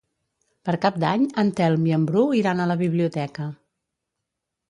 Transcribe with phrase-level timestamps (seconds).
[0.67, 3.49] Per Cap d'Any en Telm i en Bru iran a la biblioteca.